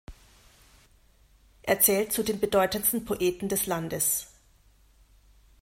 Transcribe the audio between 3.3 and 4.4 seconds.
des Landes.